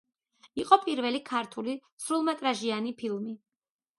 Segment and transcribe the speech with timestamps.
[0.61, 3.37] იყო პირველი ქართული სრულმეტრაჟიანი ფილმი.